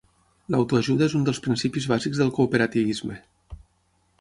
[0.53, 3.19] L'autoajuda és un dels principis bàsics del cooperativisme.